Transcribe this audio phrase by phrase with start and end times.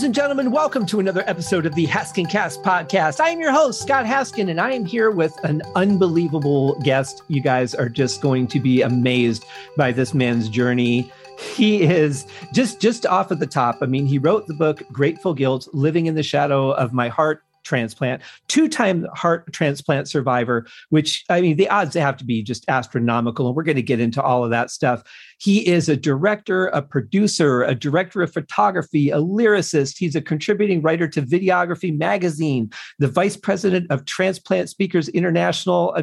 [0.00, 3.20] Ladies and gentlemen, welcome to another episode of the Haskin Cast podcast.
[3.20, 7.22] I am your host, Scott Haskin, and I am here with an unbelievable guest.
[7.28, 9.44] You guys are just going to be amazed
[9.76, 11.12] by this man's journey.
[11.38, 13.80] He is just just off at the top.
[13.82, 17.44] I mean, he wrote the book Grateful Guilt: Living in the Shadow of My Heart
[17.70, 22.64] transplant, two time heart transplant survivor, which I mean, the odds have to be just
[22.68, 23.46] astronomical.
[23.46, 25.04] And we're going to get into all of that stuff.
[25.38, 29.98] He is a director, a producer, a director of photography, a lyricist.
[29.98, 35.96] He's a contributing writer to Videography Magazine, the vice president of Transplant Speakers International.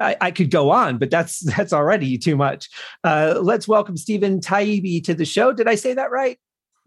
[0.00, 2.70] I, I, could go on, but that's that's already too much.
[3.04, 5.52] Uh, let's welcome Stephen Taibbi to the show.
[5.52, 6.38] Did I say that right?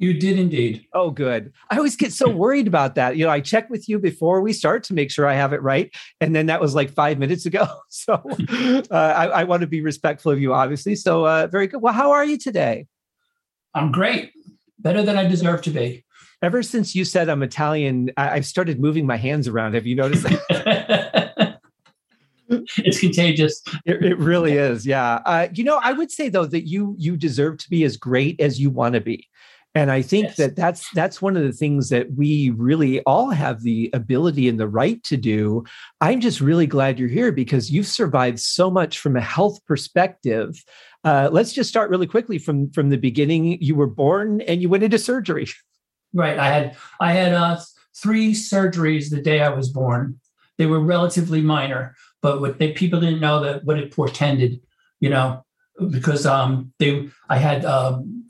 [0.02, 0.88] You did indeed.
[0.94, 1.53] Oh, good.
[1.69, 3.17] I always get so worried about that.
[3.17, 5.61] You know, I check with you before we start to make sure I have it
[5.61, 5.94] right.
[6.19, 7.67] And then that was like five minutes ago.
[7.94, 10.95] So uh, I, I, want to be respectful of you, obviously.
[10.95, 11.81] So uh, very good.
[11.81, 12.88] Well, how are you today?
[13.75, 14.31] I'm great.
[14.79, 16.03] Better than I deserve to be.
[16.41, 19.75] Ever since you said I'm Italian, I, have started moving my hands around.
[19.75, 21.59] Have you noticed that?
[22.49, 23.61] it's contagious.
[23.85, 24.85] It, it, really is.
[24.85, 25.19] Yeah.
[25.25, 28.39] Uh, you know, I would say though that you you deserve to be as great
[28.39, 29.27] as you want to be
[29.75, 30.38] and i think yes.
[30.38, 34.59] that that's that's one of the things that we really all have the ability and
[34.59, 35.63] the right to do.
[36.00, 40.63] I'm just really glad you're here because you've survived so much from a health perspective.
[41.03, 43.61] Uh, let's just start really quickly from from the beginning.
[43.61, 45.47] You were born and you went into surgery.
[46.13, 46.38] Right.
[46.38, 47.58] I had i had uh,
[47.95, 50.19] three surgeries the day i was born.
[50.58, 54.59] They were relatively minor but what they people didn't know that what it portended
[55.00, 55.44] you know
[55.89, 58.23] because um they i had um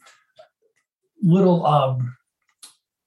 [1.21, 2.15] little um,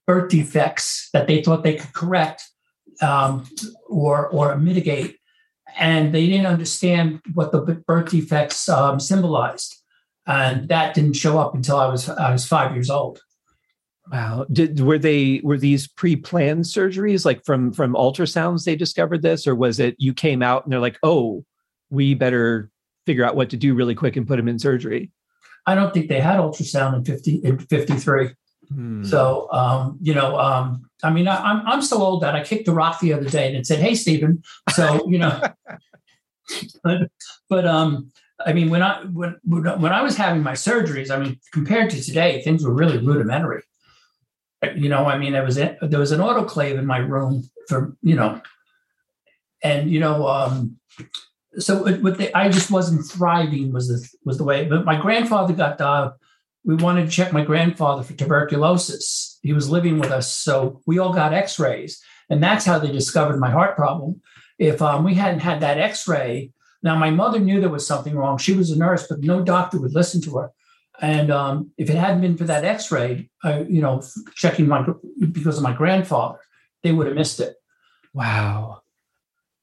[0.07, 2.43] birth defects that they thought they could correct
[3.01, 3.47] um,
[3.89, 5.19] or or mitigate,
[5.77, 9.75] and they didn't understand what the birth defects um, symbolized,
[10.27, 13.21] and that didn't show up until I was I was five years old.
[14.13, 14.45] Wow.
[14.53, 19.55] Did were they were these pre-planned surgeries like from from ultrasounds they discovered this or
[19.55, 21.45] was it you came out and they're like, "Oh,
[21.91, 22.71] we better
[23.07, 25.11] figure out what to do really quick and put him in surgery?"
[25.67, 28.31] I don't think they had ultrasound in 50 in 53.
[28.69, 29.05] Hmm.
[29.05, 32.43] So um, you know, um, I mean, I, am I'm, I'm so old that I
[32.43, 34.43] kicked a rock the other day and it said, "Hey, Stephen."
[34.73, 35.41] So you know,
[36.85, 37.11] but,
[37.49, 38.11] but um,
[38.45, 42.03] I mean, when I when when I was having my surgeries, I mean, compared to
[42.03, 43.63] today, things were really rudimentary.
[44.77, 47.97] You know, I mean, there was a, there was an autoclave in my room for
[48.03, 48.41] you know,
[49.63, 50.79] and you know, um,
[51.59, 54.67] so what I just wasn't thriving was the was the way.
[54.67, 56.13] But my grandfather got uh,
[56.65, 59.39] we wanted to check my grandfather for tuberculosis.
[59.43, 63.39] He was living with us, so we all got X-rays, and that's how they discovered
[63.39, 64.21] my heart problem.
[64.59, 68.39] If um, we hadn't had that X-ray, now my mother knew there was something wrong.
[68.39, 70.53] She was a nurse, but no doctor would listen to her.
[71.01, 74.03] And um, if it hadn't been for that X-ray, uh, you know,
[74.35, 74.87] checking my
[75.33, 76.39] because of my grandfather,
[76.83, 77.57] they would have missed it.
[78.13, 78.84] Wow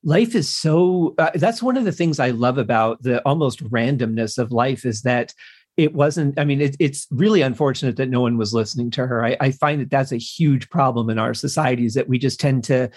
[0.04, 4.38] life is so uh, that's one of the things i love about the almost randomness
[4.38, 5.34] of life is that
[5.78, 9.24] it wasn't i mean it, it's really unfortunate that no one was listening to her.
[9.24, 12.64] I, I find that that's a huge problem in our societies that we just tend
[12.66, 12.90] to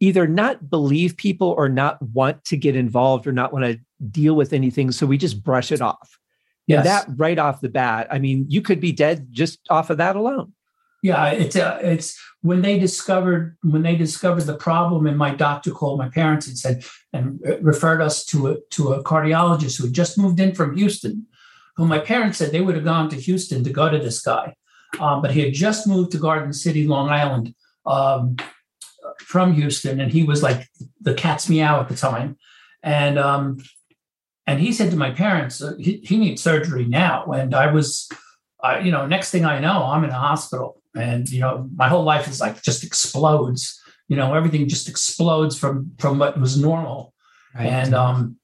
[0.00, 3.78] either not believe people or not want to get involved or not want to
[4.10, 6.18] deal with anything so we just brush it off.
[6.66, 9.98] Yeah that right off the bat i mean you could be dead just off of
[9.98, 10.52] that alone
[11.02, 15.70] yeah it's uh, it's when they discovered when they discovered the problem and my doctor
[15.70, 19.92] called my parents and said and referred us to a to a cardiologist who had
[19.92, 21.26] just moved in from houston
[21.76, 24.54] who my parents said they would have gone to houston to go to this guy.
[25.00, 27.54] Um, but he had just moved to garden city long island
[27.86, 28.36] um,
[29.18, 30.68] from houston and he was like
[31.00, 32.36] the cat's meow at the time.
[32.82, 33.58] And um,
[34.46, 37.24] and he said to my parents uh, he, he needs surgery now.
[37.32, 38.08] And i was
[38.62, 41.88] uh, you know next thing i know i'm in a hospital and you know my
[41.88, 46.58] whole life is like just explodes you know everything just explodes from from what was
[46.58, 47.14] normal.
[47.54, 47.66] Right.
[47.66, 48.36] and um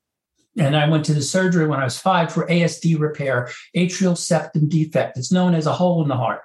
[0.59, 4.69] and i went to the surgery when i was five for asd repair atrial septum
[4.69, 5.17] defect.
[5.19, 6.43] It's known as a hole in the heart.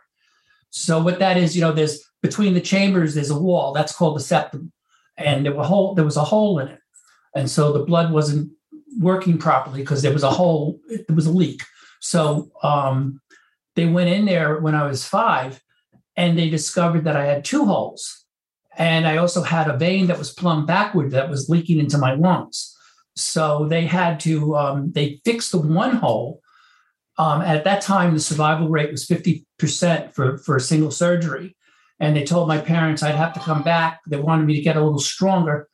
[0.70, 4.16] So what that is you know there's between the chambers there's a wall that's called
[4.16, 4.72] the septum.
[5.18, 6.80] And there was a hole there was a hole in it.
[7.36, 8.52] And so the blood wasn't
[9.00, 11.62] working properly because there was a hole there was a leak.
[12.00, 13.22] So um
[13.76, 15.60] they went in there when i was five
[16.16, 18.26] and they discovered that I had two holes.
[18.78, 22.14] And I also had a vein that was plumbed backward that was leaking into my
[22.16, 22.76] lungs.
[23.16, 26.42] So they had to, um, they fixed the one hole.
[27.20, 31.56] Um, at that time, the survival rate was 50% for, for a single surgery.
[32.00, 34.02] And they told my parents I'd have to come back.
[34.08, 35.70] They wanted me to get a little stronger.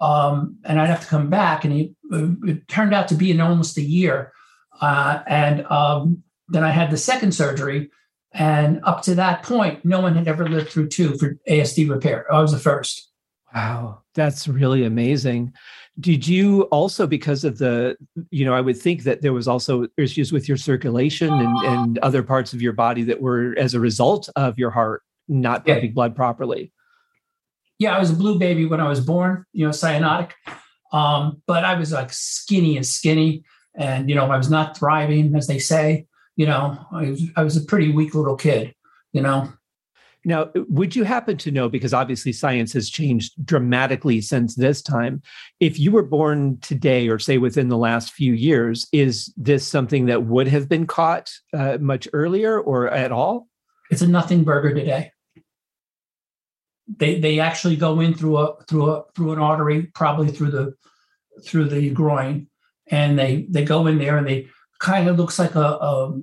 [0.00, 1.64] Um, and I'd have to come back.
[1.64, 4.32] And it, it turned out to be in almost a year.
[4.80, 7.90] Uh, and um, then I had the second surgery
[8.34, 12.32] And up to that point, no one had ever lived through two for ASD repair.
[12.32, 13.10] I was the first.
[13.54, 15.52] Wow, that's really amazing.
[16.00, 17.96] Did you also, because of the,
[18.30, 21.98] you know, I would think that there was also issues with your circulation and, and
[21.98, 25.84] other parts of your body that were as a result of your heart not pumping
[25.86, 25.92] yeah.
[25.92, 26.72] blood properly.
[27.78, 30.30] Yeah, I was a blue baby when I was born, you know, cyanotic.
[30.92, 33.44] Um, but I was like skinny and skinny.
[33.74, 36.06] And, you know, I was not thriving, as they say.
[36.42, 38.74] You know, I was, I was a pretty weak little kid,
[39.12, 39.52] you know.
[40.24, 45.22] Now, would you happen to know, because obviously science has changed dramatically since this time,
[45.60, 50.06] if you were born today or say within the last few years, is this something
[50.06, 53.46] that would have been caught uh, much earlier or at all?
[53.92, 55.12] It's a nothing burger today.
[56.96, 60.74] They they actually go in through a through a through an artery, probably through the
[61.44, 62.48] through the groin,
[62.88, 64.48] and they they go in there and they
[64.82, 66.20] kind of looks like a, a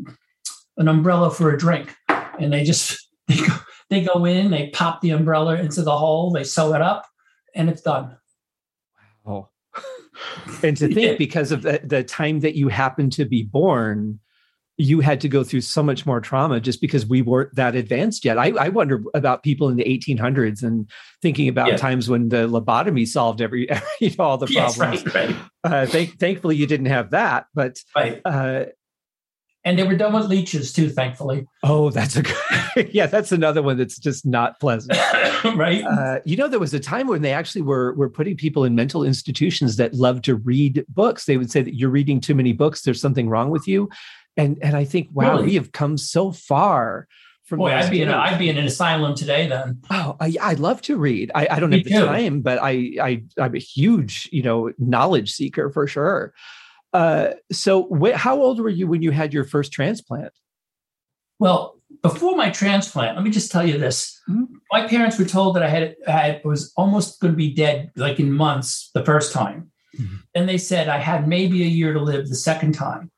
[0.77, 3.53] an umbrella for a drink, and they just they go,
[3.89, 7.07] they go in, they pop the umbrella into the hole, they sew it up,
[7.55, 8.17] and it's done.
[9.23, 9.49] Wow.
[10.63, 14.19] and to think because of the, the time that you happen to be born,
[14.79, 18.23] you had to go through so much more trauma just because we weren't that advanced
[18.23, 18.37] yet.
[18.37, 20.89] I, I wonder about people in the 1800s and
[21.21, 21.75] thinking about yeah.
[21.75, 24.77] times when the lobotomy solved every, every you know, all the problems.
[24.77, 25.35] Yes, right, right.
[25.65, 28.21] Uh, thank, thankfully, you didn't have that, but right.
[28.23, 28.65] Uh,
[29.65, 31.45] and they were done with leeches too, thankfully.
[31.63, 34.97] Oh, that's a good, yeah, that's another one that's just not pleasant,
[35.55, 35.83] right?
[35.83, 38.75] Uh, you know, there was a time when they actually were were putting people in
[38.75, 41.25] mental institutions that loved to read books.
[41.25, 42.83] They would say that you're reading too many books.
[42.83, 43.89] There's something wrong with you,
[44.39, 45.45] and and I think, wow, really?
[45.47, 47.07] we have come so far.
[47.45, 49.81] From Boy, I'd be in a, I'd be in an asylum today then.
[49.89, 51.31] Oh, I, I love to read.
[51.33, 52.05] I, I don't Me have the too.
[52.05, 56.33] time, but I I I'm a huge you know knowledge seeker for sure.
[56.93, 60.31] Uh, so, wh- how old were you when you had your first transplant?
[61.39, 64.43] Well, before my transplant, let me just tell you this: mm-hmm.
[64.71, 68.19] my parents were told that I had, I was almost going to be dead, like
[68.19, 69.71] in months, the first time.
[69.99, 70.15] Mm-hmm.
[70.35, 73.09] And they said I had maybe a year to live the second time.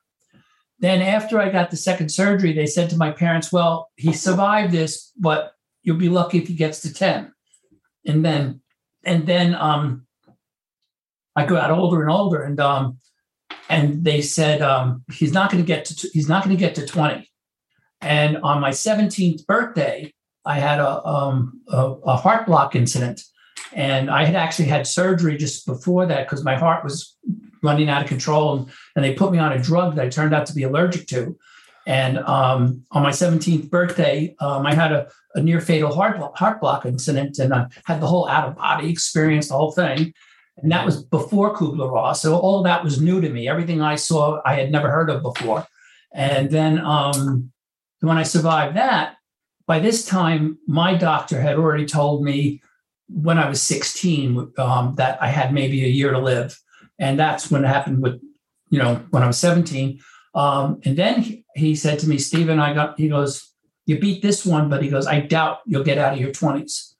[0.82, 4.74] Then, after I got the second surgery, they said to my parents, "Well, he survived
[4.74, 7.34] this, but you'll be lucky if he gets to ten.
[8.06, 8.62] And then,
[9.04, 10.08] and then, um,
[11.36, 12.98] I got older and older, and um,
[13.72, 16.76] and they said um, he's not going to get to he's not going to get
[16.76, 17.30] to 20
[18.02, 20.14] and on my 17th birthday
[20.46, 23.24] i had a, um, a, a, heart block incident
[23.74, 27.18] and i had actually had surgery just before that because my heart was
[27.62, 30.34] running out of control and, and, they put me on a drug that i turned
[30.34, 31.38] out to be allergic to
[31.88, 36.60] and um, on my 17th birthday um, i had a, a near fatal heart, heart
[36.62, 40.14] block incident and i had the whole out of body experience the whole thing
[40.58, 42.22] and that was before Kubler Ross.
[42.22, 43.48] So all that was new to me.
[43.48, 45.66] Everything I saw, I had never heard of before.
[46.14, 47.52] And then um,
[48.02, 49.16] when I survived that,
[49.66, 52.62] by this time, my doctor had already told me
[53.08, 56.60] when I was 16 um, that I had maybe a year to live.
[57.02, 58.22] And that's when it happened with,
[58.70, 60.00] you know, when I was 17.
[60.36, 63.52] Um, and then he, he said to me, Stephen, I got, he goes,
[63.88, 66.94] you beat this one, but he goes, I doubt you'll get out of your 20s.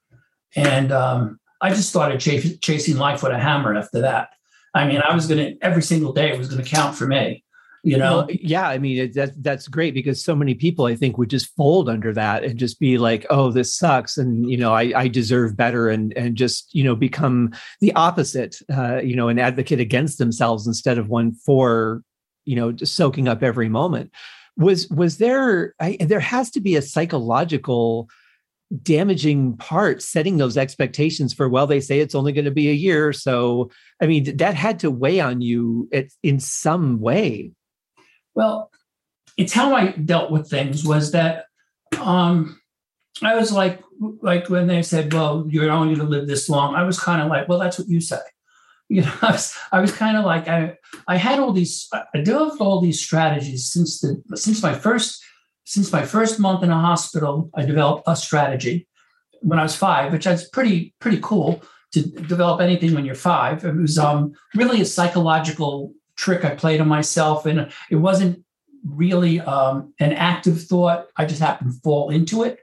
[0.56, 4.30] And um, I just started ch- chasing life with a hammer after that.
[4.74, 7.44] I mean, I was going to every single day was going to count for me.
[7.84, 8.68] You know, well, yeah.
[8.68, 11.88] I mean, it, that that's great because so many people, I think, would just fold
[11.88, 15.56] under that and just be like, "Oh, this sucks," and you know, I, I deserve
[15.56, 18.56] better, and and just you know, become the opposite.
[18.72, 22.04] Uh, you know, an advocate against themselves instead of one for
[22.44, 24.10] you know, just soaking up every moment.
[24.56, 25.74] Was was there?
[25.80, 28.08] I, there has to be a psychological
[28.82, 32.72] damaging part setting those expectations for well they say it's only going to be a
[32.72, 33.70] year so
[34.00, 35.90] i mean that had to weigh on you
[36.22, 37.50] in some way
[38.34, 38.70] well
[39.36, 41.46] it's how i dealt with things was that
[42.00, 42.60] um
[43.22, 43.80] i was like
[44.20, 47.22] like when they said well you're only going to live this long i was kind
[47.22, 48.20] of like well that's what you say
[48.88, 50.76] you know i was, I was kind of like i
[51.08, 55.22] i had all these i developed all these strategies since the since my first
[55.64, 58.88] since my first month in a hospital, I developed a strategy
[59.40, 61.62] when I was five, which is pretty pretty cool
[61.92, 63.64] to develop anything when you're five.
[63.64, 68.44] It was um, really a psychological trick I played on myself, and it wasn't
[68.84, 71.06] really um, an active thought.
[71.16, 72.60] I just happened to fall into it,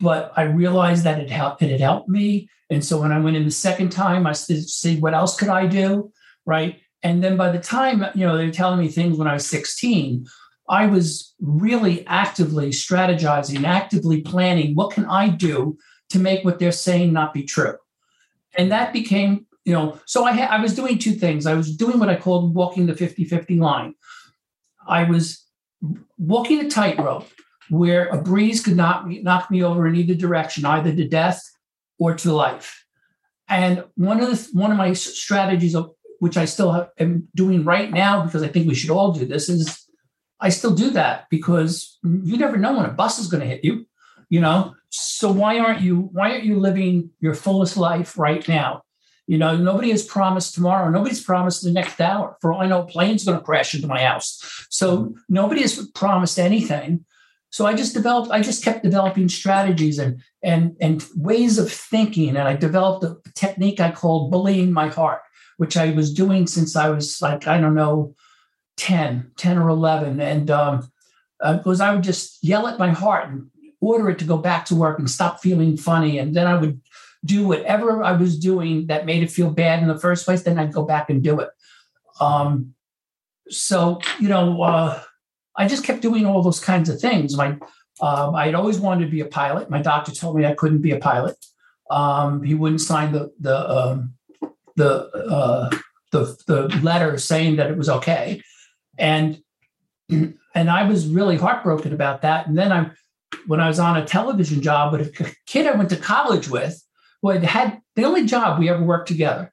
[0.00, 1.62] but I realized that it helped.
[1.62, 4.68] It had helped me, and so when I went in the second time, I said,
[4.68, 6.12] "See, what else could I do?"
[6.44, 9.34] Right, and then by the time you know they were telling me things when I
[9.34, 10.26] was 16
[10.68, 15.78] I was really actively strategizing, actively planning what can I do
[16.10, 17.76] to make what they're saying not be true.
[18.56, 21.44] And that became, you know, so I, ha- I was doing two things.
[21.44, 23.94] I was doing what I called walking the 50 50 line.
[24.86, 25.44] I was
[26.16, 27.28] walking a tightrope
[27.68, 31.42] where a breeze could knock me, knock me over in either direction, either to death
[31.98, 32.84] or to life.
[33.48, 37.64] And one of the one of my strategies, of, which I still have, am doing
[37.64, 39.84] right now, because I think we should all do this, is
[40.38, 43.64] I still do that because you never know when a bus is going to hit
[43.64, 43.84] you.
[44.28, 48.82] You know, so why aren't you why aren't you living your fullest life right now?
[49.26, 50.88] You know, nobody has promised tomorrow.
[50.88, 52.36] Nobody's promised the next hour.
[52.40, 54.66] For all I know, a plane's going to crash into my house.
[54.70, 55.12] So mm-hmm.
[55.28, 57.04] nobody has promised anything.
[57.50, 62.30] So I just developed, I just kept developing strategies and and and ways of thinking.
[62.30, 65.22] And I developed a technique I called bullying my heart,
[65.56, 68.14] which I was doing since I was like, I don't know,
[68.76, 70.20] 10, 10 or 11.
[70.20, 70.90] And um,
[71.40, 74.64] because uh, I would just yell at my heart and order it to go back
[74.66, 76.18] to work and stop feeling funny.
[76.18, 76.80] And then I would
[77.26, 80.42] do whatever I was doing that made it feel bad in the first place.
[80.42, 81.50] Then I'd go back and do it.
[82.20, 82.74] Um,
[83.48, 85.02] so, you know, uh,
[85.56, 87.36] I just kept doing all those kinds of things.
[87.36, 87.58] My,
[88.00, 89.70] um, I'd always wanted to be a pilot.
[89.70, 91.36] My doctor told me I couldn't be a pilot.
[91.90, 94.14] Um, he wouldn't sign the the um,
[94.74, 95.70] the, uh,
[96.10, 98.42] the the letter saying that it was okay,
[98.98, 99.40] and
[100.10, 102.46] and I was really heartbroken about that.
[102.46, 102.90] And then I,
[103.46, 106.82] when I was on a television job with a kid I went to college with,
[107.22, 109.52] who had had the only job we ever worked together.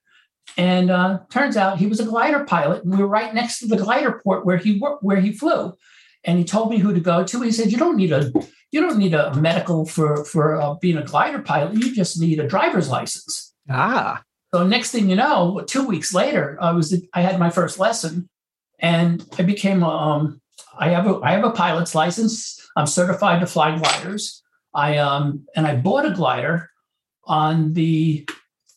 [0.57, 3.67] And uh, turns out he was a glider pilot, and we were right next to
[3.67, 5.73] the glider port where he worked, where he flew.
[6.25, 7.41] And he told me who to go to.
[7.41, 8.31] He said, "You don't need a
[8.71, 11.73] you don't need a medical for for uh, being a glider pilot.
[11.73, 14.23] You just need a driver's license." Ah.
[14.53, 18.29] So next thing you know, two weeks later, I was I had my first lesson,
[18.79, 20.41] and I became a, um,
[20.77, 22.59] I have a I have a pilot's license.
[22.75, 24.43] I'm certified to fly gliders.
[24.75, 26.69] I um and I bought a glider
[27.25, 28.27] on the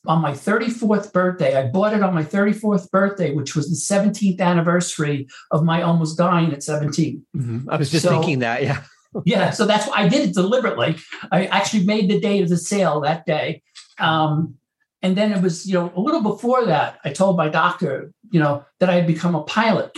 [0.07, 1.57] on my 34th birthday.
[1.57, 6.17] I bought it on my 34th birthday, which was the 17th anniversary of my almost
[6.17, 7.27] dying at 17.
[7.37, 7.71] Mm-hmm.
[7.71, 8.83] I was just so, thinking that, yeah.
[9.25, 10.97] yeah, so that's why I did it deliberately.
[11.33, 13.63] I actually made the date of the sale that day.
[13.99, 14.55] Um,
[15.03, 18.41] and then it was, you know, a little before that, I told my doctor, you
[18.41, 19.97] know, that I had become a pilot.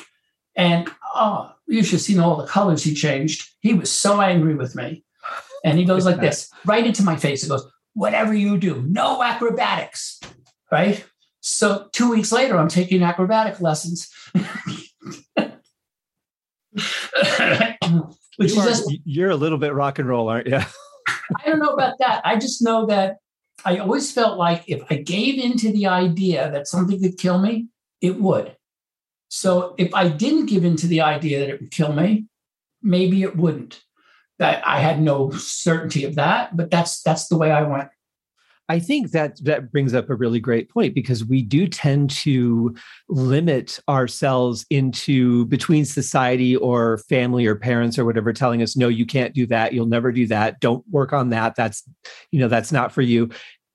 [0.56, 3.48] And oh, you should have seen all the colors he changed.
[3.60, 5.04] He was so angry with me.
[5.64, 7.42] And he goes like this, right into my face.
[7.42, 10.20] He goes, whatever you do, no acrobatics,
[10.70, 11.04] right?
[11.40, 14.10] So two weeks later, I'm taking acrobatic lessons.
[18.36, 20.58] Which you is are, just, you're a little bit rock and roll, aren't you?
[21.36, 22.22] I don't know about that.
[22.24, 23.16] I just know that
[23.64, 27.68] I always felt like if I gave into the idea that something could kill me,
[28.00, 28.56] it would.
[29.28, 32.26] So if I didn't give into the idea that it would kill me,
[32.82, 33.82] maybe it wouldn't
[34.38, 37.88] that I had no certainty of that, but that's that's the way I went.
[38.70, 42.74] I think that that brings up a really great point because we do tend to
[43.08, 49.06] limit ourselves into between society or family or parents or whatever telling us no you
[49.06, 49.72] can't do that.
[49.72, 50.60] You'll never do that.
[50.60, 51.56] Don't work on that.
[51.56, 51.82] That's
[52.30, 53.30] you know that's not for you.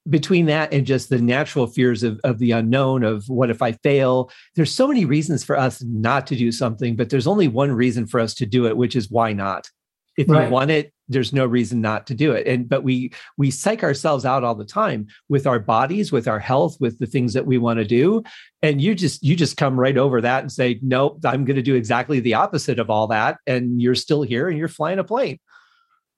[0.10, 3.72] Between that and just the natural fears of, of the unknown of what if i
[3.72, 4.30] fail?
[4.54, 8.06] There's so many reasons for us not to do something but there's only one reason
[8.06, 9.70] for us to do it which is why not
[10.18, 10.46] if right.
[10.46, 12.48] you want it there's no reason not to do it.
[12.48, 16.40] And but we we psych ourselves out all the time with our bodies with our
[16.40, 18.24] health with the things that we want to do.
[18.62, 21.62] And you just you just come right over that and say nope i'm going to
[21.62, 25.04] do exactly the opposite of all that and you're still here and you're flying a
[25.04, 25.40] plane.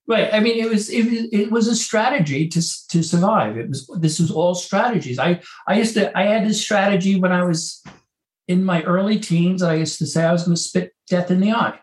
[0.08, 0.32] Right.
[0.32, 3.58] I mean it was it, it was a strategy to to survive.
[3.58, 5.18] It was this was all strategies.
[5.20, 7.84] I i used to i had this strategy when i was
[8.48, 11.40] in my early teens i used to say i was going to spit death in
[11.40, 11.80] the eye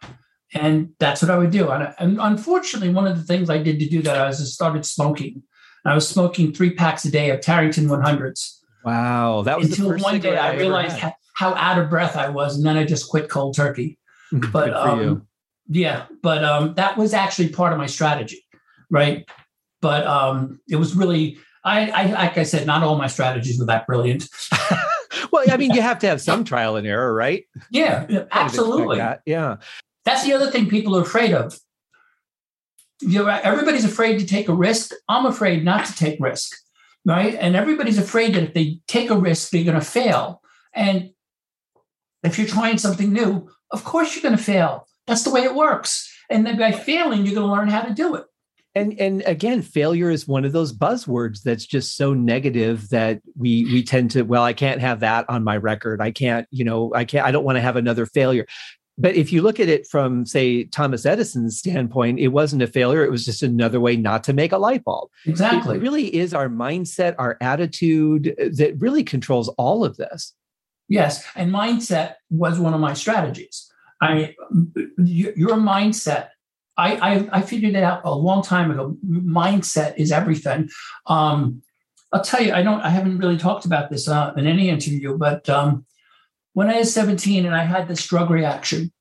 [0.55, 1.71] and that's what I would do.
[1.71, 4.45] And, and, unfortunately, one of the things I did to do that I was I
[4.45, 5.43] started smoking.
[5.85, 8.59] I was smoking three packs a day of Tareyton 100s.
[8.85, 12.29] Wow, that was until one day I, I realized how, how, out of breath I
[12.29, 13.99] was, and then I just quit cold turkey.
[14.51, 15.27] But um,
[15.69, 18.43] yeah, but um, that was actually part of my strategy,
[18.91, 19.29] right?
[19.83, 23.67] But um, it was really, I, I like I said, not all my strategies were
[23.67, 24.27] that brilliant.
[25.33, 27.45] well, I mean, you have to have some trial and error, right?
[27.71, 29.05] Yeah, absolutely.
[29.27, 29.57] Yeah.
[30.05, 31.59] That's the other thing people are afraid of.
[33.01, 34.93] You know, everybody's afraid to take a risk.
[35.09, 36.57] I'm afraid not to take risk,
[37.05, 37.35] right?
[37.35, 40.41] And everybody's afraid that if they take a risk, they're going to fail.
[40.75, 41.11] And
[42.23, 44.87] if you're trying something new, of course you're going to fail.
[45.07, 46.09] That's the way it works.
[46.31, 48.25] And then by failing, you're going to learn how to do it.
[48.75, 53.67] And and again, failure is one of those buzzwords that's just so negative that we
[53.67, 56.01] we tend to well, I can't have that on my record.
[56.01, 57.27] I can't, you know, I can't.
[57.27, 58.47] I don't want to have another failure
[58.99, 63.05] but if you look at it from say thomas edison's standpoint it wasn't a failure.
[63.05, 65.11] It was just another way not to make a light bulb.
[65.27, 65.77] Exactly.
[65.77, 70.35] It really is our mindset our attitude uh, that really controls all of this.
[70.89, 73.71] Yes and mindset was one of my strategies.
[74.01, 74.35] I
[74.99, 76.29] your mindset
[76.77, 78.97] I, I, I figured it out a long time ago.
[79.07, 80.71] Mindset is everything.
[81.07, 81.63] Um,
[82.13, 85.17] I'll tell you, I don't, I haven't really talked about this uh, in any interview,
[85.17, 85.85] but um,
[86.55, 88.93] when I was 17 and I had this drug reaction,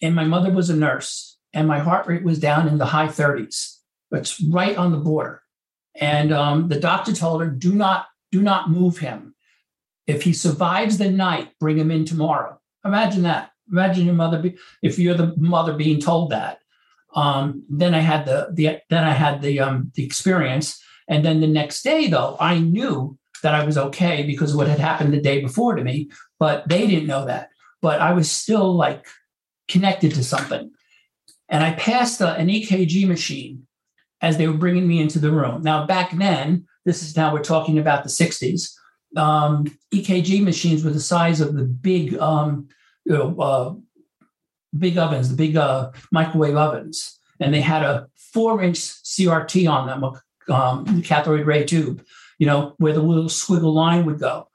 [0.00, 3.08] and my mother was a nurse, and my heart rate was down in the high
[3.08, 3.78] 30s.
[4.10, 5.42] It's right on the border.
[5.94, 9.34] And um, the doctor told her, "Do not, do not move him.
[10.06, 13.52] If he survives the night, bring him in tomorrow." Imagine that.
[13.70, 14.40] Imagine your mother.
[14.40, 16.58] Be, if you're the mother being told that.
[17.14, 21.40] Um, then I had the the then I had the um, the experience, and then
[21.40, 25.12] the next day though I knew that I was okay because of what had happened
[25.12, 27.50] the day before to me, but they didn't know that.
[27.80, 29.06] But I was still like
[29.68, 30.70] connected to something,
[31.48, 33.66] and I passed a, an EKG machine
[34.20, 35.62] as they were bringing me into the room.
[35.62, 38.72] Now back then, this is now we're talking about the '60s.
[39.16, 42.68] Um, EKG machines were the size of the big um,
[43.04, 43.74] you know, uh,
[44.78, 50.04] big ovens, the big uh, microwave ovens, and they had a four-inch CRT on them,
[50.04, 52.04] a um, cathode ray tube,
[52.42, 54.48] you know, where the little squiggle line would go.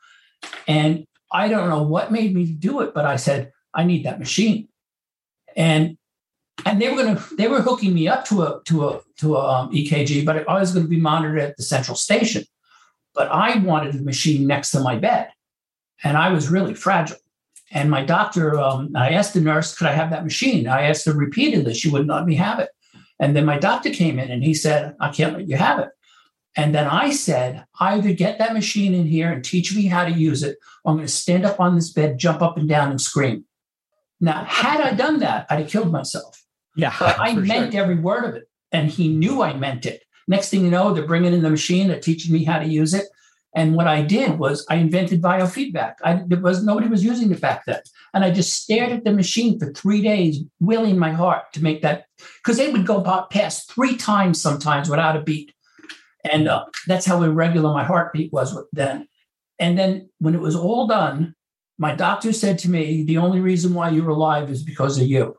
[0.68, 4.20] And I don't know what made me do it, but I said I need that
[4.20, 4.68] machine,
[5.56, 5.98] and
[6.66, 9.38] and they were going to they were hooking me up to a to a to
[9.38, 12.44] a um, EKG, but I was going to be monitored at the central station.
[13.16, 15.30] But I wanted the machine next to my bed,
[16.04, 17.20] and I was really fragile.
[17.72, 20.68] And my doctor, um, I asked the nurse, could I have that machine?
[20.68, 21.74] I asked her repeatedly.
[21.74, 22.70] She wouldn't let me have it.
[23.18, 25.90] And then my doctor came in and he said, I can't let you have it.
[26.58, 30.12] And then I said, either get that machine in here and teach me how to
[30.12, 32.90] use it, or I'm going to stand up on this bed, jump up and down,
[32.90, 33.46] and scream.
[34.20, 36.44] Now, had I done that, I'd have killed myself.
[36.76, 36.96] Yeah.
[37.00, 37.82] But I meant sure.
[37.84, 38.50] every word of it.
[38.72, 40.04] And he knew I meant it.
[40.28, 42.94] Next thing you know, they're bringing in the machine, they're teaching me how to use
[42.94, 43.06] it.
[43.56, 45.96] And what I did was I invented biofeedback.
[46.04, 47.80] I there was nobody was using it back then.
[48.14, 51.82] And I just stared at the machine for three days, willing my heart to make
[51.82, 52.06] that
[52.44, 55.54] because they would go past three times sometimes without a beat.
[56.32, 59.08] And uh, that's how irregular my heartbeat was then.
[59.60, 61.36] And then when it was all done,
[61.78, 65.38] my doctor said to me, the only reason why you're alive is because of you.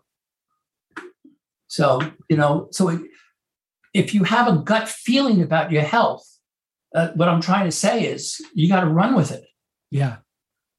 [1.66, 3.00] So, you know, so it,
[3.94, 6.26] if you have a gut feeling about your health,
[6.94, 9.44] uh, what I'm trying to say is you got to run with it.
[9.90, 10.18] Yeah.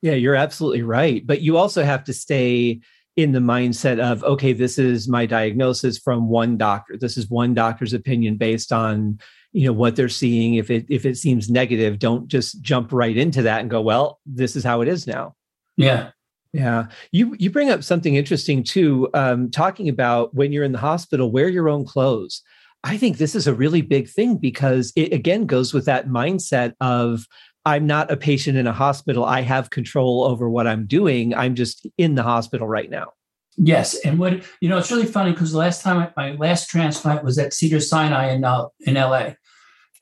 [0.02, 1.26] Yeah, you're absolutely right.
[1.26, 2.80] But you also have to stay
[3.18, 6.98] in the mindset of, okay, this is my diagnosis from one doctor.
[6.98, 9.20] This is one doctor's opinion based on
[9.52, 13.18] you know what they're seeing if it if it seems negative don't just jump right
[13.18, 15.34] into that and go well this is how it is now
[15.78, 16.12] yeah
[16.54, 20.78] yeah you you bring up something interesting too um, talking about when you're in the
[20.78, 22.44] hospital wear your own clothes
[22.84, 26.74] I think this is a really big thing because it again goes with that mindset
[26.80, 27.26] of
[27.66, 29.26] I'm not a patient in a hospital.
[29.26, 31.36] I have control over what I'm doing.
[31.36, 33.12] I'm just in the hospital right now.
[33.58, 36.70] Yes, and what you know, it's really funny because the last time I, my last
[36.70, 39.32] transplant was at Cedar Sinai in uh, in LA,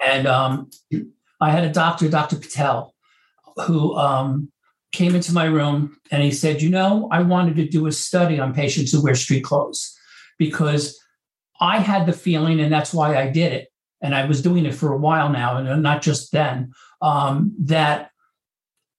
[0.06, 0.70] and um,
[1.42, 2.36] I had a doctor, Dr.
[2.36, 2.94] Patel,
[3.66, 4.52] who um,
[4.92, 8.40] came into my room and he said, "You know, I wanted to do a study
[8.40, 9.98] on patients who wear street clothes
[10.38, 11.00] because
[11.60, 13.70] I had the feeling, and that's why I did it.
[14.02, 18.12] And I was doing it for a while now, and not just then, um, that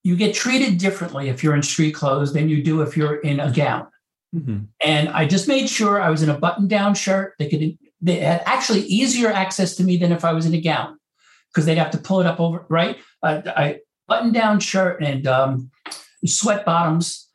[0.03, 3.39] you get treated differently if you're in street clothes than you do if you're in
[3.41, 3.87] a gown.
[4.35, 4.65] Mm-hmm.
[4.85, 7.35] And I just made sure I was in a button down shirt.
[7.39, 10.61] They could, they had actually easier access to me than if I was in a
[10.61, 10.99] gown
[11.51, 12.99] because they'd have to pull it up over, right?
[13.23, 15.71] Uh, I button down shirt and um,
[16.25, 17.27] sweat bottoms.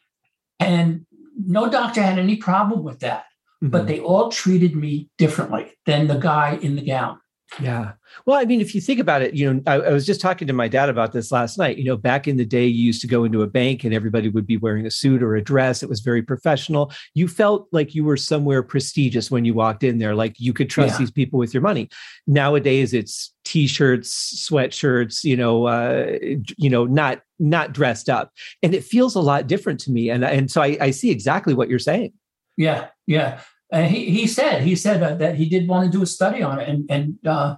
[0.60, 3.26] And no doctor had any problem with that
[3.64, 3.72] mm-hmm.
[3.72, 7.20] but they all treated me differently than the guy in the gown.
[7.62, 7.94] Yeah.
[8.26, 10.48] Well, I mean, if you think about it, you know, I, I, was just talking
[10.48, 11.78] to my dad about this last night.
[11.78, 14.30] You know, back in the day, you used to go into a bank and everybody
[14.30, 15.84] would be wearing a suit or a dress.
[15.84, 16.92] It was very professional.
[17.14, 20.70] You felt like you were somewhere prestigious when you walked in there, like you could
[20.70, 21.00] trust yeah.
[21.00, 21.90] these people with your money.
[22.28, 26.18] Nowadays, it's t-shirts, sweatshirts, you know, uh,
[26.58, 30.10] you know, not not dressed up, and it feels a lot different to me.
[30.10, 32.14] And and so I, I see exactly what you're saying.
[32.58, 33.42] Yeah, yeah.
[33.74, 36.60] And he, he said he said that he did want to do a study on
[36.60, 37.56] it, and and uh,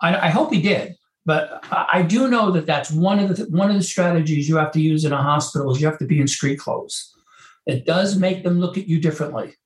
[0.00, 0.96] I, I, hope he did.
[1.26, 4.72] But I do know that that's one of the one of the strategies you have
[4.72, 7.14] to use in a hospital is you have to be in street clothes.
[7.66, 9.56] It does make them look at you differently.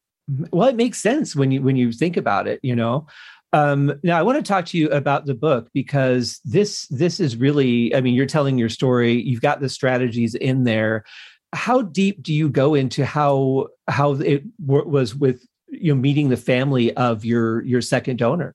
[0.50, 2.58] Well, it makes sense when you when you think about it.
[2.64, 3.06] You know,
[3.52, 7.36] um, now I want to talk to you about the book because this this is
[7.36, 7.94] really.
[7.94, 9.22] I mean, you're telling your story.
[9.22, 11.04] You've got the strategies in there.
[11.52, 16.28] How deep do you go into how how it w- was with you know meeting
[16.28, 18.54] the family of your your second donor?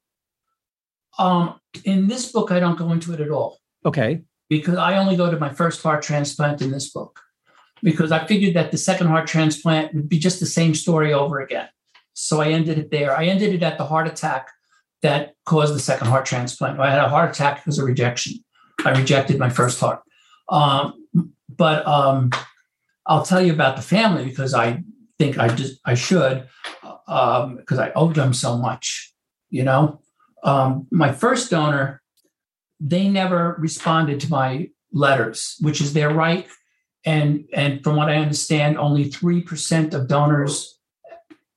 [1.18, 3.60] Um, in this book, I don't go into it at all.
[3.86, 4.22] Okay.
[4.50, 7.20] Because I only go to my first heart transplant in this book,
[7.82, 11.40] because I figured that the second heart transplant would be just the same story over
[11.40, 11.68] again.
[12.14, 13.16] So I ended it there.
[13.16, 14.50] I ended it at the heart attack
[15.02, 16.80] that caused the second heart transplant.
[16.80, 18.44] I had a heart attack because of rejection.
[18.86, 20.02] I rejected my first heart.
[20.50, 21.06] Um,
[21.50, 22.32] but um,
[23.06, 24.84] I'll tell you about the family because I
[25.20, 26.48] think I just I should
[27.08, 29.14] because um, I owed them so much.
[29.50, 30.02] You know,
[30.44, 32.02] um, my first donor,
[32.80, 36.48] they never responded to my letters, which is their right.
[37.06, 40.78] And and from what I understand, only three percent of donors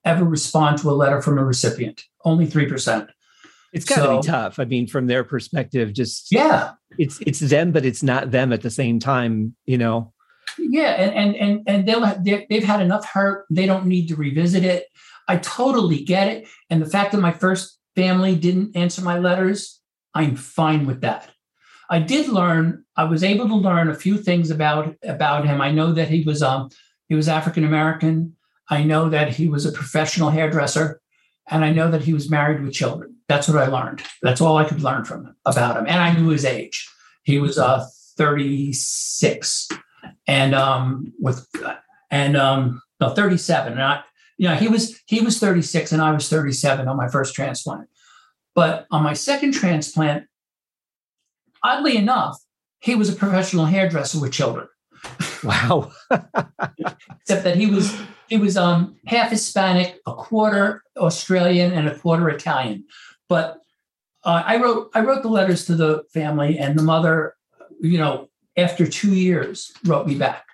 [0.05, 2.05] ever respond to a letter from a recipient.
[2.25, 3.11] Only three percent.
[3.73, 4.59] It's got to so, be tough.
[4.59, 8.63] I mean, from their perspective, just yeah, it's it's them, but it's not them at
[8.63, 9.57] the same time.
[9.67, 10.13] You know.
[10.59, 13.47] Yeah, and and and and they'll have, they've had enough hurt.
[13.51, 14.87] They don't need to revisit it.
[15.31, 16.49] I totally get it.
[16.71, 19.81] And the fact that my first family didn't answer my letters,
[20.13, 21.31] I'm fine with that.
[21.89, 22.85] I did learn.
[22.97, 25.61] I was able to learn a few things about about him.
[25.61, 26.69] I know that he was um
[27.09, 28.37] he was African American.
[28.69, 31.01] I know that he was a professional hairdresser,
[31.49, 33.17] and I know that he was married with children.
[33.29, 34.03] That's what I learned.
[34.23, 35.87] That's all I could learn from him about him.
[35.87, 36.89] And I knew his age.
[37.23, 39.69] He was uh, 36
[40.27, 41.47] and um, with
[42.11, 43.73] and um, no, 37.
[43.73, 44.03] And I,
[44.41, 47.91] you know, he was he was 36 and I was 37 on my first transplant.
[48.55, 50.25] But on my second transplant,
[51.63, 52.39] oddly enough,
[52.81, 54.67] he was a professional hairdresser with children.
[55.45, 55.93] Wow.
[56.11, 57.95] Except that he was
[58.29, 62.87] he was um half Hispanic, a quarter Australian, and a quarter Italian.
[63.29, 63.59] But
[64.25, 67.35] uh, I wrote I wrote the letters to the family, and the mother,
[67.79, 70.47] you know, after two years, wrote me back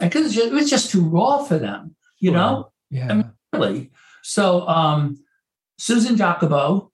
[0.00, 2.72] because it was just too raw for them, you know.
[2.90, 3.22] Yeah.
[3.52, 3.90] Really.
[4.22, 5.22] So um,
[5.78, 6.92] Susan Jacobo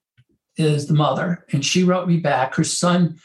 [0.55, 2.55] is the mother, and she wrote me back.
[2.55, 3.19] Her son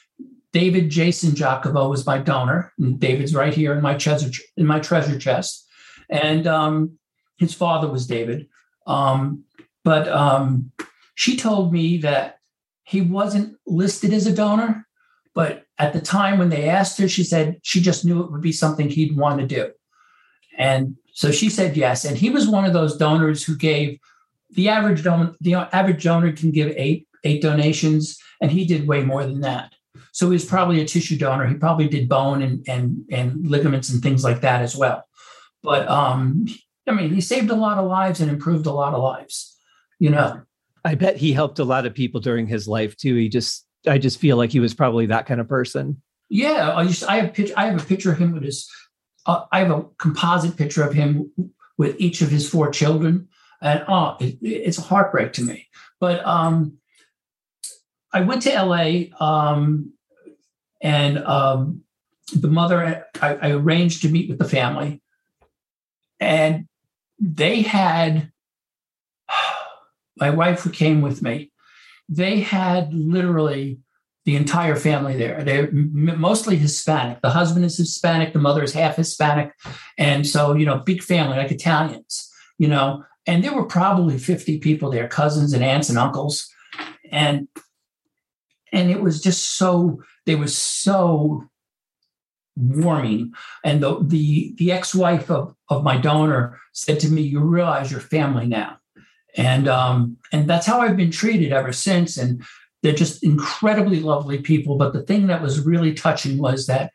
[0.52, 2.72] David Jason Jacobo was my donor.
[2.78, 5.66] And David's right here in my treasure in my treasure chest,
[6.11, 6.98] and um,
[7.38, 8.48] his father was David.
[8.87, 9.44] Um,
[9.85, 10.72] but um,
[11.14, 12.38] she told me that
[12.85, 14.87] he wasn't listed as a donor,
[15.35, 18.42] but at the time when they asked her, she said she just knew it would
[18.42, 19.70] be something he'd want to do.
[20.58, 22.05] And so she said yes.
[22.05, 23.98] And he was one of those donors who gave
[24.51, 29.03] the average donor, the average donor can give eight, eight donations, and he did way
[29.03, 29.72] more than that.
[30.12, 31.46] So he was probably a tissue donor.
[31.46, 35.05] He probably did bone and and and ligaments and things like that as well.
[35.62, 36.46] But um,
[36.87, 39.57] I mean, he saved a lot of lives and improved a lot of lives.
[39.98, 40.42] You know.
[40.85, 43.14] I bet he helped a lot of people during his life too.
[43.14, 46.03] He just, I just feel like he was probably that kind of person.
[46.29, 48.68] Yeah, I just, I have picture, I have a picture of him with his,
[49.26, 51.30] uh, I have a composite picture of him
[51.78, 53.28] with each of his four children,
[53.61, 55.68] and oh, it, it's a heartbreak to me.
[56.00, 56.78] But um,
[58.12, 59.92] I went to LA, um,
[60.80, 61.82] and um,
[62.35, 65.00] the mother, I, I arranged to meet with the family,
[66.20, 66.66] and
[67.18, 68.32] they had
[70.16, 71.52] my wife who came with me,
[72.08, 73.78] they had literally
[74.24, 75.42] the entire family there.
[75.42, 77.20] They're mostly Hispanic.
[77.22, 79.52] The husband is Hispanic, the mother is half Hispanic.
[79.98, 84.58] And so, you know, big family, like Italians, you know, and there were probably 50
[84.58, 86.48] people there, cousins and aunts and uncles.
[87.11, 87.48] And
[88.72, 91.44] and it was just so they were so
[92.56, 93.32] warming.
[93.64, 98.00] And the the the ex-wife of, of my donor said to me, You realize you're
[98.00, 98.78] family now
[99.37, 102.16] and um, and that's how I've been treated ever since.
[102.16, 102.44] And
[102.83, 104.77] they're just incredibly lovely people.
[104.77, 106.92] But the thing that was really touching was that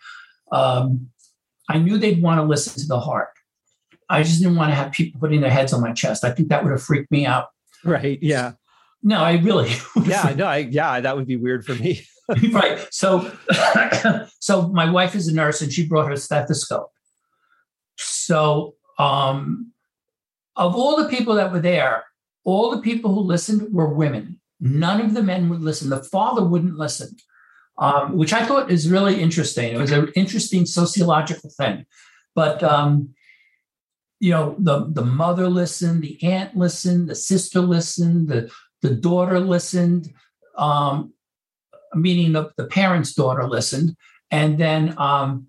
[0.51, 1.09] um,
[1.69, 3.29] I knew they'd want to listen to the heart.
[4.09, 6.23] I just didn't want to have people putting their heads on my chest.
[6.23, 7.47] I think that would have freaked me out.
[7.83, 8.19] Right.
[8.21, 8.53] Yeah.
[9.03, 9.71] No, I really.
[10.03, 10.33] yeah.
[10.35, 10.45] No.
[10.45, 10.99] I, yeah.
[10.99, 12.05] That would be weird for me.
[12.51, 12.87] right.
[12.91, 13.31] So,
[14.39, 16.91] so my wife is a nurse, and she brought her stethoscope.
[17.97, 19.71] So, um,
[20.55, 22.05] of all the people that were there,
[22.43, 24.39] all the people who listened were women.
[24.59, 25.89] None of the men would listen.
[25.89, 27.15] The father wouldn't listen,
[27.77, 29.73] um, which I thought is really interesting.
[29.73, 31.85] It was an interesting sociological thing.
[32.33, 33.13] But um,
[34.19, 39.39] you know, the the mother listened, the aunt listened, the sister listened, the the daughter
[39.39, 40.11] listened,
[40.57, 41.13] um,
[41.93, 43.95] meaning the, the parents' daughter listened,
[44.31, 45.47] and then um,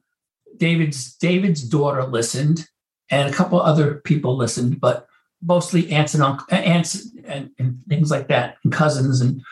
[0.57, 2.67] David's David's daughter listened,
[3.11, 5.08] and a couple other people listened, but
[5.43, 9.21] mostly aunts and uncles, aunts and, and, things like that, and cousins.
[9.21, 9.43] And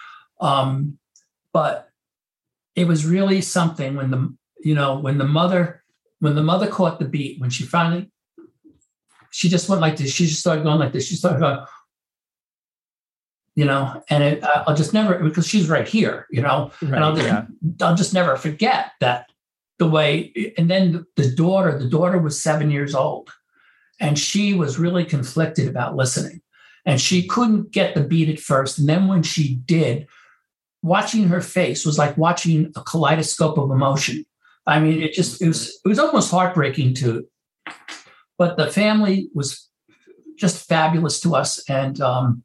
[0.40, 0.98] um,
[1.52, 1.90] but
[2.74, 5.82] it was really something when the you know when the mother
[6.20, 8.10] when the mother caught the beat when she finally
[9.36, 10.10] she just went like this.
[10.10, 11.06] She just started going like this.
[11.06, 11.58] She started going,
[13.54, 17.04] you know, and it, I'll just never because she's right here, you know, right, and
[17.04, 17.44] I'll just, yeah.
[17.82, 19.30] I'll just never forget that
[19.78, 20.32] the way.
[20.56, 23.28] And then the daughter, the daughter was seven years old,
[24.00, 26.40] and she was really conflicted about listening.
[26.86, 28.78] and she couldn't get the beat at first.
[28.78, 30.06] And then when she did,
[30.82, 34.24] watching her face was like watching a kaleidoscope of emotion.
[34.66, 37.26] I mean, it just it was it was almost heartbreaking to,
[38.38, 39.68] but the family was
[40.38, 42.44] just fabulous to us, and um,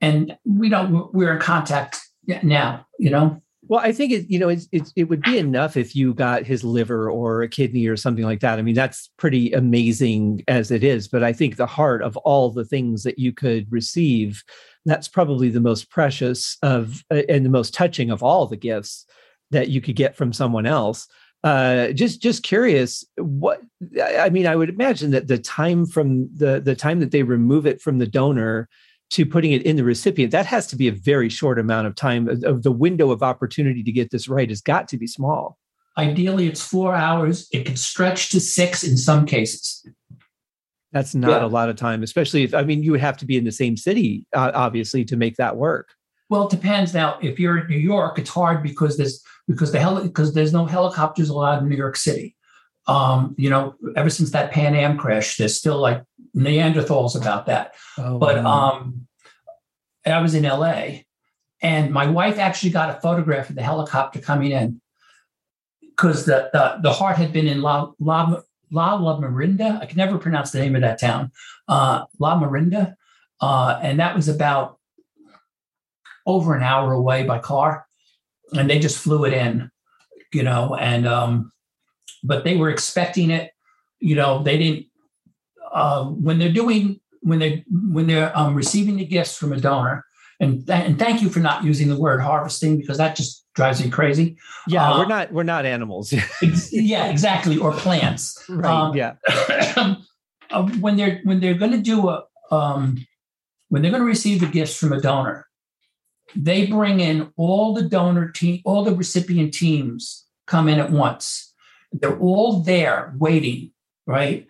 [0.00, 2.00] and we don't we're in contact
[2.42, 3.42] now, you know.
[3.68, 6.44] Well, I think it, you know, it's, it's, it would be enough if you got
[6.44, 8.58] his liver or a kidney or something like that.
[8.58, 11.08] I mean, that's pretty amazing as it is.
[11.08, 14.42] But I think the heart of all the things that you could receive,
[14.84, 19.06] that's probably the most precious of uh, and the most touching of all the gifts
[19.50, 21.06] that you could get from someone else.
[21.42, 23.60] Uh, just just curious, what
[24.02, 27.66] I mean, I would imagine that the time from the the time that they remove
[27.66, 28.68] it from the donor
[29.10, 31.94] to putting it in the recipient, that has to be a very short amount of
[31.94, 32.28] time.
[32.44, 35.58] Of the window of opportunity to get this right has got to be small.
[35.96, 37.48] Ideally, it's four hours.
[37.52, 39.86] It can stretch to six in some cases.
[40.92, 41.46] That's not yeah.
[41.46, 43.52] a lot of time, especially if I mean you would have to be in the
[43.52, 45.88] same city, uh, obviously, to make that work.
[46.30, 46.94] Well, it depends.
[46.94, 50.52] Now, if you're in New York, it's hard because there's because the hell because there's
[50.52, 52.36] no helicopters allowed in New York City.
[52.86, 56.02] Um, you know, ever since that Pan Am crash, there's still like
[56.36, 57.74] Neanderthals about that.
[57.96, 58.72] Oh, but wow.
[58.72, 59.06] um,
[60.04, 61.00] I was in LA,
[61.62, 64.80] and my wife actually got a photograph of the helicopter coming in
[65.80, 68.36] because the, the the heart had been in La La
[68.70, 69.80] La La Marinda.
[69.80, 71.30] I can never pronounce the name of that town.
[71.68, 72.96] Uh, La Marinda,
[73.40, 74.78] uh, and that was about
[76.26, 77.86] over an hour away by car,
[78.52, 79.70] and they just flew it in,
[80.32, 81.52] you know, and um,
[82.24, 83.52] but they were expecting it.
[84.00, 84.86] You know, they didn't
[85.72, 90.04] uh, when they're doing when they when they're um, receiving the gifts from a donor.
[90.40, 93.82] And, th- and thank you for not using the word harvesting because that just drives
[93.82, 94.36] me crazy.
[94.66, 96.12] Yeah, uh, we're not we're not animals.
[96.42, 98.44] ex- yeah, exactly, or plants.
[98.48, 98.68] Right.
[98.68, 99.14] Um, yeah.
[100.50, 103.06] uh, when they're when they're going to do a um,
[103.68, 105.46] when they're going to receive the gifts from a donor,
[106.36, 111.53] they bring in all the donor team, all the recipient teams come in at once.
[111.94, 113.72] They're all there waiting,
[114.06, 114.46] right?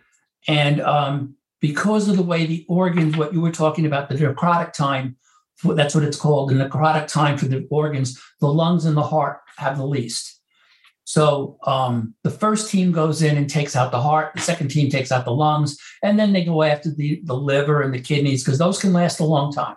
[0.48, 4.72] And um, because of the way the organs, what you were talking about, the necrotic
[4.72, 5.16] time,
[5.62, 9.40] that's what it's called, the necrotic time for the organs, the lungs and the heart
[9.57, 10.40] have the least.
[11.04, 14.88] So um, the first team goes in and takes out the heart, the second team
[14.88, 18.42] takes out the lungs, and then they go after the, the liver and the kidneys
[18.42, 19.76] because those can last a long time.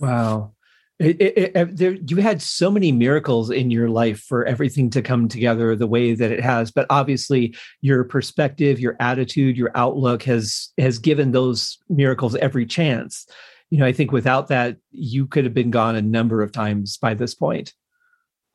[0.00, 0.54] Wow.
[1.00, 5.00] It, it, it, there, you had so many miracles in your life for everything to
[5.00, 10.22] come together the way that it has but obviously your perspective your attitude your outlook
[10.24, 13.26] has has given those miracles every chance.
[13.70, 16.98] You know i think without that you could have been gone a number of times
[16.98, 17.72] by this point.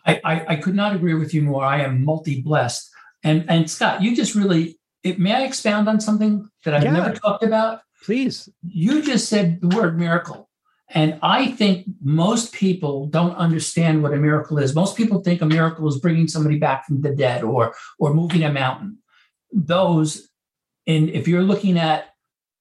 [0.05, 1.65] I i, I could not agree with you more.
[1.65, 2.87] I am multi blessed
[3.23, 4.77] and and scott you just really
[5.17, 6.91] may i expound on something that i've yeah.
[6.91, 7.81] never talked about?
[8.03, 8.47] Please.
[8.61, 10.47] You just said the word miracle
[10.89, 14.75] and I think most people don't understand what a miracle is.
[14.75, 18.43] Most people think a miracle is bringing somebody back from the dead or or moving
[18.43, 18.99] a mountain.
[19.51, 20.29] Those,
[20.85, 22.09] and if you're looking at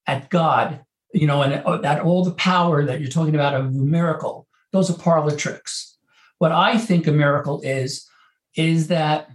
[0.06, 3.66] at God, you know, and uh, that all the power that you're talking about of
[3.66, 5.98] a miracle, those are parlor tricks.
[6.38, 8.08] What I think a miracle is
[8.56, 9.28] is that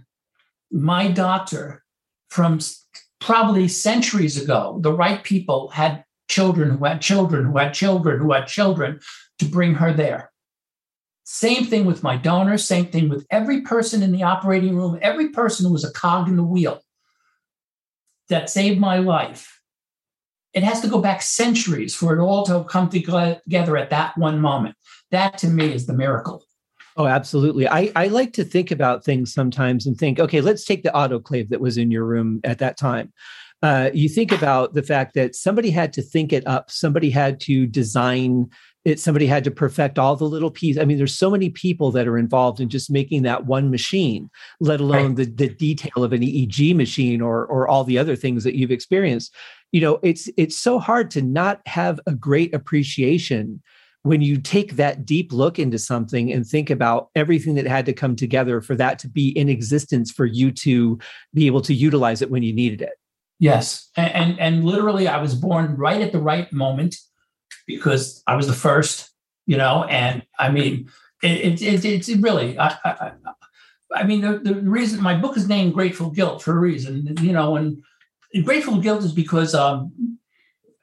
[0.72, 1.84] my doctor
[2.28, 2.58] from
[3.20, 8.32] probably centuries ago, the right people had children who had children who had children who
[8.32, 9.00] had children
[9.38, 10.30] to bring her there.
[11.24, 15.28] Same thing with my donor, same thing with every person in the operating room, every
[15.28, 16.80] person who was a cog in the wheel
[18.28, 19.60] that saved my life.
[20.52, 24.40] It has to go back centuries for it all to come together at that one
[24.40, 24.76] moment.
[25.10, 26.44] That to me is the miracle.
[26.96, 27.68] Oh, absolutely.
[27.68, 31.48] I, I like to think about things sometimes and think, okay, let's take the autoclave
[31.50, 33.12] that was in your room at that time
[33.62, 37.40] uh, you think about the fact that somebody had to think it up, somebody had
[37.40, 38.48] to design
[38.86, 40.80] it, somebody had to perfect all the little pieces.
[40.80, 44.30] I mean, there's so many people that are involved in just making that one machine,
[44.58, 45.16] let alone right.
[45.16, 48.70] the, the detail of an EEG machine or or all the other things that you've
[48.70, 49.34] experienced.
[49.72, 53.60] You know, it's it's so hard to not have a great appreciation
[54.02, 57.92] when you take that deep look into something and think about everything that had to
[57.92, 60.98] come together for that to be in existence for you to
[61.34, 62.94] be able to utilize it when you needed it.
[63.40, 66.96] Yes, and, and, and literally, I was born right at the right moment
[67.66, 69.10] because I was the first,
[69.46, 69.84] you know.
[69.84, 70.90] And I mean,
[71.22, 73.12] it, it, it it's really, I, I,
[73.94, 77.32] I mean, the, the reason my book is named Grateful Guilt for a reason, you
[77.32, 77.56] know.
[77.56, 77.82] And
[78.44, 80.18] Grateful Guilt is because um,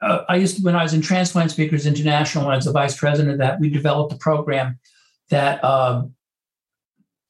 [0.02, 2.72] uh, I used to, when I was in Transplant Speakers International, when I was the
[2.72, 4.80] vice president of that, we developed a program
[5.30, 6.12] that um,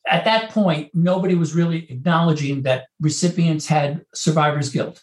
[0.09, 5.03] at that point nobody was really acknowledging that recipients had survivor's guilt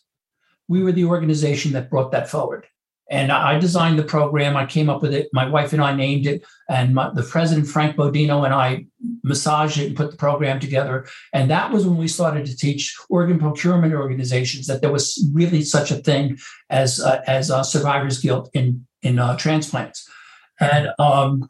[0.67, 2.65] we were the organization that brought that forward.
[3.09, 4.57] And I designed the program.
[4.57, 5.29] I came up with it.
[5.31, 6.43] My wife and I named it.
[6.67, 8.87] And my, the president, Frank Bodino, and I
[9.23, 11.05] massaged it and put the program together.
[11.31, 15.61] And that was when we started to teach organ procurement organizations that there was really
[15.61, 16.39] such a thing
[16.71, 20.09] as uh, as uh, survivor's guilt in in uh, transplants.
[20.59, 21.47] And um,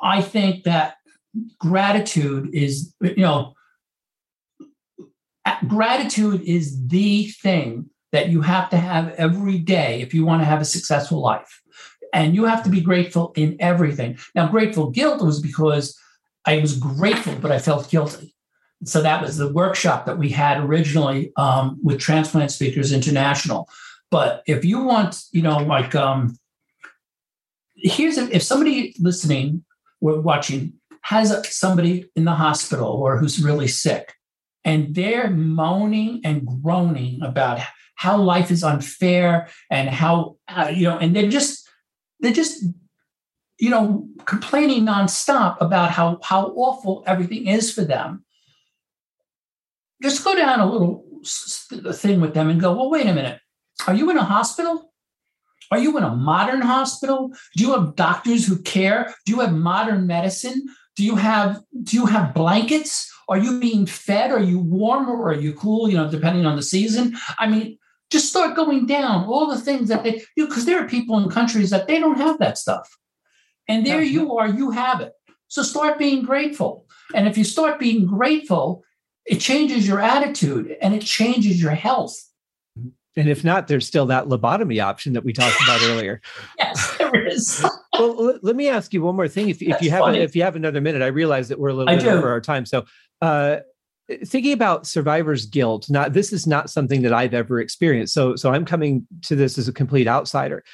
[0.00, 0.96] I think that
[1.58, 3.54] gratitude is, you know,
[5.66, 10.46] gratitude is the thing that you have to have every day if you want to
[10.46, 11.62] have a successful life.
[12.12, 14.18] And you have to be grateful in everything.
[14.34, 15.96] Now, grateful guilt was because
[16.44, 18.34] I was grateful, but I felt guilty.
[18.84, 23.68] So that was the workshop that we had originally um, with Transplant Speakers International.
[24.10, 26.36] But if you want, you know, like, um,
[27.76, 29.64] here's a, if somebody listening
[30.00, 30.72] or watching
[31.02, 34.14] has somebody in the hospital or who's really sick,
[34.64, 37.60] and they're moaning and groaning about
[37.94, 41.68] how life is unfair and how uh, you know and they're just
[42.20, 42.64] they're just
[43.58, 48.24] you know complaining nonstop about how how awful everything is for them.
[50.02, 51.04] Just go down a little
[51.92, 53.40] thing with them and go well wait a minute.
[53.86, 54.92] Are you in a hospital?
[55.70, 57.32] Are you in a modern hospital?
[57.56, 59.14] Do you have doctors who care?
[59.24, 60.66] Do you have modern medicine?
[60.96, 65.30] Do you have do you have blankets are you being fed are you warm or
[65.30, 67.78] are you cool you know depending on the season i mean
[68.10, 71.30] just start going down all the things that they you because there are people in
[71.30, 72.98] countries that they don't have that stuff.
[73.68, 75.12] And there you are, you have it.
[75.46, 76.86] So start being grateful.
[77.14, 78.82] And if you start being grateful,
[79.26, 82.18] it changes your attitude and it changes your health.
[82.76, 82.88] Mm-hmm.
[83.16, 86.20] And if not, there's still that lobotomy option that we talked about earlier.
[86.58, 86.96] yes,
[87.92, 89.48] well, let me ask you one more thing.
[89.48, 91.90] If, if you have if you have another minute, I realize that we're a little
[91.90, 92.10] I bit do.
[92.10, 92.66] over our time.
[92.66, 92.84] So,
[93.22, 93.58] uh,
[94.24, 98.52] thinking about survivor's guilt not this is not something that i've ever experienced so so
[98.52, 100.64] i'm coming to this as a complete outsider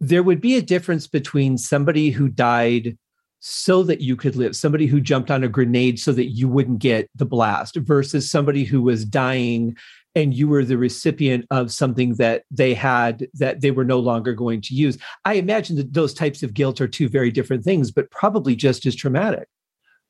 [0.00, 2.96] there would be a difference between somebody who died
[3.40, 6.78] so that you could live somebody who jumped on a grenade so that you wouldn't
[6.78, 9.76] get the blast versus somebody who was dying
[10.14, 14.32] and you were the recipient of something that they had that they were no longer
[14.34, 17.90] going to use i imagine that those types of guilt are two very different things
[17.90, 19.48] but probably just as traumatic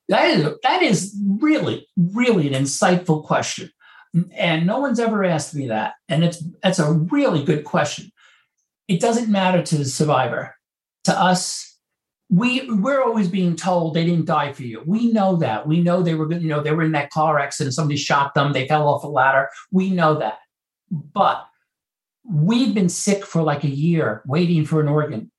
[0.09, 3.71] that is that is really really an insightful question,
[4.37, 8.11] and no one's ever asked me that, and it's that's a really good question.
[8.87, 10.57] It doesn't matter to the survivor.
[11.05, 11.74] To us,
[12.31, 14.83] we we're always being told they didn't die for you.
[14.87, 15.67] We know that.
[15.67, 17.75] We know they were you know they were in that car accident.
[17.75, 18.53] Somebody shot them.
[18.53, 19.51] They fell off a ladder.
[19.71, 20.39] We know that,
[20.91, 21.47] but
[22.29, 25.31] we've been sick for like a year waiting for an organ,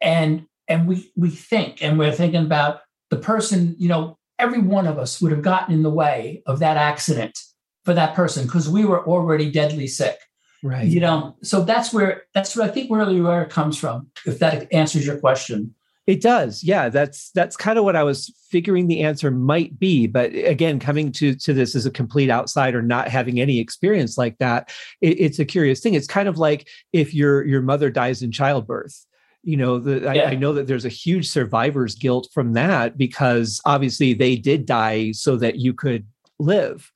[0.00, 4.86] and and we we think and we're thinking about the person, you know, every one
[4.86, 7.38] of us would have gotten in the way of that accident
[7.84, 10.18] for that person because we were already deadly sick.
[10.62, 10.86] Right.
[10.86, 14.40] You know, so that's where that's where I think really where it comes from, if
[14.40, 15.74] that answers your question.
[16.08, 16.64] It does.
[16.64, 20.06] Yeah, that's that's kind of what I was figuring the answer might be.
[20.06, 24.38] But again, coming to to this as a complete outsider, not having any experience like
[24.38, 25.92] that, it, it's a curious thing.
[25.92, 29.04] It's kind of like if your your mother dies in childbirth
[29.44, 30.22] you know the, yeah.
[30.24, 34.66] I, I, know that there's a huge survivor's guilt from that because obviously they did
[34.66, 36.06] die so that you could
[36.40, 36.90] live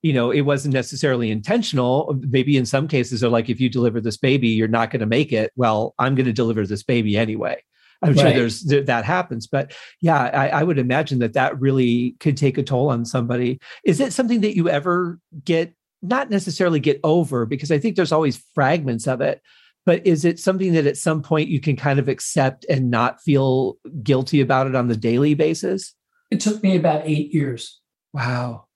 [0.00, 4.00] you know it wasn't necessarily intentional maybe in some cases they're like if you deliver
[4.00, 7.16] this baby you're not going to make it well i'm going to deliver this baby
[7.16, 7.60] anyway
[8.02, 8.20] i'm right.
[8.20, 12.58] sure there's that happens but yeah I, I would imagine that that really could take
[12.58, 13.58] a toll on somebody.
[13.84, 18.12] Is it something that you ever get not necessarily get over because i think there's
[18.12, 19.40] always fragments of it
[19.86, 23.22] but is it something that at some point you can kind of accept and not
[23.22, 25.94] feel guilty about it on the daily basis?
[26.32, 27.80] It took me about eight years.
[28.12, 28.66] Wow.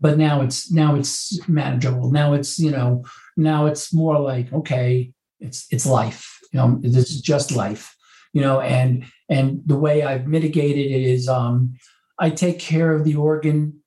[0.00, 2.10] But now it's now it's manageable.
[2.10, 3.04] Now it's you know
[3.36, 7.96] now it's more like okay it's it's life you know this is just life
[8.32, 11.74] you know and and the way i've mitigated it is um
[12.18, 13.80] i take care of the organ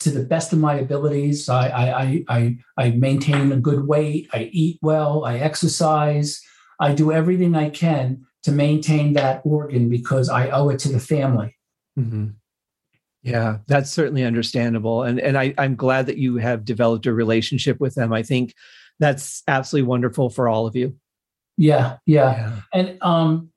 [0.00, 1.48] to the best of my abilities.
[1.48, 4.28] I, I, I, I, maintain a good weight.
[4.32, 5.24] I eat well.
[5.24, 6.40] I exercise.
[6.80, 10.98] I do everything I can to maintain that organ because I owe it to the
[10.98, 11.56] family.
[11.98, 12.28] Mm-hmm.
[13.22, 17.78] Yeah, that's certainly understandable, and and I, I'm glad that you have developed a relationship
[17.78, 18.14] with them.
[18.14, 18.54] I think
[18.98, 20.96] that's absolutely wonderful for all of you.
[21.60, 22.60] Yeah, yeah, yeah.
[22.72, 23.50] and um,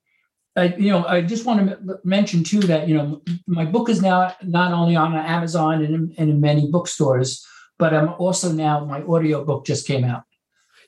[0.58, 4.02] I, you know, I just want to mention too that you know my book is
[4.02, 7.48] now not only on Amazon and in, and in many bookstores,
[7.80, 10.24] but I'm also now my audio book just came out.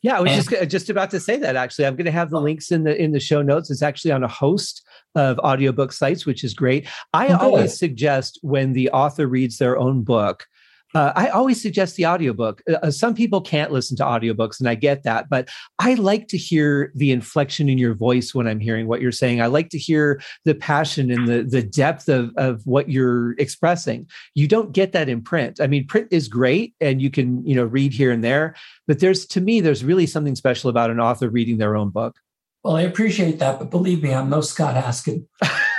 [0.01, 1.85] Yeah, I was and, just just about to say that actually.
[1.85, 3.71] I'm going to have the links in the in the show notes.
[3.71, 4.85] It's actually on a host
[5.15, 6.85] of audiobook sites, which is great.
[7.13, 7.35] I okay.
[7.35, 10.45] always suggest when the author reads their own book,
[10.95, 12.61] Uh, I always suggest the audiobook.
[12.69, 16.29] Uh, uh, some people can't listen to audiobooks, and I get that, but I like
[16.29, 19.41] to hear the inflection in your voice when I'm hearing what you're saying.
[19.41, 24.07] I like to hear the passion and the, the depth of, of what you're expressing.
[24.35, 25.59] You don't get that in print.
[25.59, 28.55] I mean, print is great and you can, you know, read here and there,
[28.87, 32.15] but there's to me, there's really something special about an author reading their own book.
[32.63, 35.27] Well, I appreciate that, but believe me, I'm no Scott Haskin.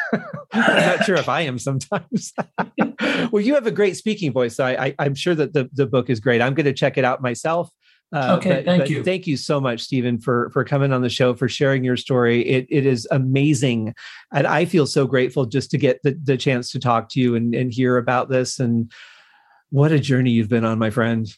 [0.52, 2.32] I'm not sure if I am sometimes.
[3.30, 4.56] well, you have a great speaking voice.
[4.56, 6.40] So I, I, am sure that the, the book is great.
[6.40, 7.70] I'm going to check it out myself.
[8.14, 9.02] Uh, okay, but, thank but you.
[9.02, 12.46] Thank you so much, Stephen, for for coming on the show, for sharing your story.
[12.46, 13.94] It it is amazing,
[14.32, 17.34] and I feel so grateful just to get the, the chance to talk to you
[17.34, 18.60] and, and hear about this.
[18.60, 18.92] And
[19.70, 21.28] what a journey you've been on, my friend.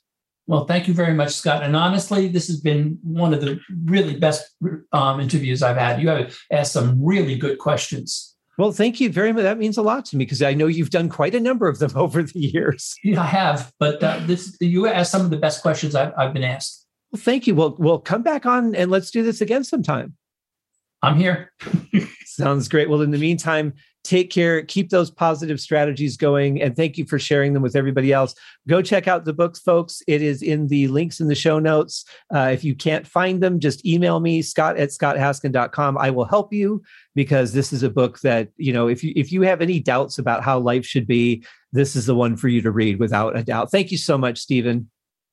[0.47, 1.63] Well, thank you very much, Scott.
[1.63, 4.51] And honestly, this has been one of the really best
[4.93, 6.01] um, interviews I've had.
[6.01, 8.35] You have asked some really good questions.
[8.59, 9.45] Well, thank you very much.
[9.45, 11.79] That means a lot to me because I know you've done quite a number of
[11.79, 12.97] them over the years.
[13.05, 16.35] Yeah, I have, but uh, this you asked some of the best questions I've, I've
[16.35, 16.85] been asked.
[17.13, 17.55] Well, thank you.
[17.55, 20.15] Well, we'll come back on and let's do this again sometime.
[21.03, 21.53] I'm here.
[22.25, 22.89] Sounds great.
[22.89, 23.73] Well, in the meantime,
[24.05, 28.13] take care, keep those positive strategies going, and thank you for sharing them with everybody
[28.13, 28.35] else.
[28.67, 30.03] Go check out the books, folks.
[30.07, 32.05] It is in the links in the show notes.
[32.35, 35.99] Uh, if you can't find them, just email me, scott at scotthaskin.com.
[35.99, 36.83] I will help you
[37.15, 40.19] because this is a book that, you know, if you if you have any doubts
[40.19, 43.43] about how life should be, this is the one for you to read without a
[43.43, 43.71] doubt.
[43.71, 44.91] Thank you so much, Stephen.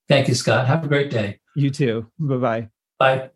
[0.07, 0.68] Thank you, Scott.
[0.68, 1.39] Have a great day.
[1.55, 2.11] You too.
[2.20, 2.70] Bye-bye.
[2.99, 3.30] Bye.